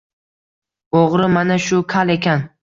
[1.01, 2.45] O‘g‘ri mana shu kal ekan